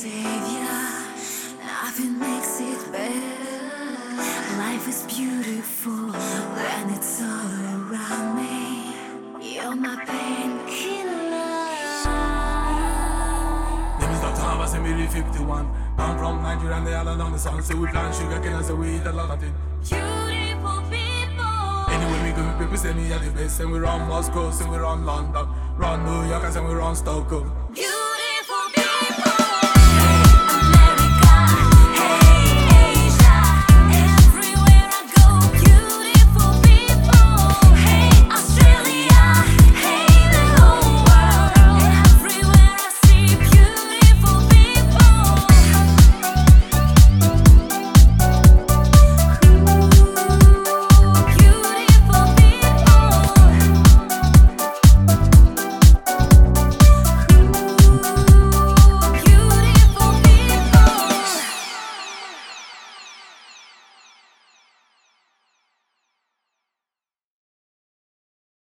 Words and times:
savior. 0.00 0.80
Nothing 1.62 2.18
makes 2.18 2.60
it 2.60 2.80
better. 2.90 4.16
Life 4.56 4.88
is 4.88 5.02
beautiful 5.02 6.12
when 6.12 6.90
it's 6.96 7.20
all 7.20 7.52
around 7.76 8.36
me. 8.36 8.94
You're 9.40 9.76
my 9.76 9.96
painkiller. 10.06 11.50
Name 14.00 14.12
is 14.16 14.20
Dr. 14.20 14.42
Alban, 14.42 14.68
say 14.68 14.78
me 14.80 14.92
really 14.92 15.06
51. 15.08 15.70
I'm 15.98 16.18
from 16.18 16.42
Nigeria 16.42 16.76
and 16.76 16.86
they 16.86 16.94
all 16.94 17.08
along 17.08 17.32
the 17.32 17.38
sun. 17.38 17.62
Say 17.62 17.74
we 17.74 17.86
plant 17.88 18.14
sugar 18.14 18.40
cane 18.40 18.54
and 18.54 18.64
say 18.64 18.72
we 18.72 18.96
eat 18.96 19.06
a 19.06 19.12
lot 19.12 19.30
of 19.30 19.42
it. 19.42 19.52
Beautiful 19.88 20.80
people. 20.88 21.92
Anyway, 21.94 22.18
we 22.24 22.32
go, 22.32 22.56
people 22.58 22.76
say 22.78 22.94
me 22.94 23.12
at 23.12 23.20
the 23.20 23.30
best. 23.30 23.58
Say 23.58 23.66
we 23.66 23.78
run 23.78 24.08
Moscow, 24.08 24.50
say 24.50 24.66
we 24.70 24.78
run 24.78 25.04
London. 25.04 25.46
Run 25.76 26.04
New 26.04 26.30
York 26.30 26.44
and 26.44 26.54
say 26.54 26.60
we 26.60 26.72
run 26.72 26.96
Stockholm. 26.96 27.52
Beautiful 27.74 27.99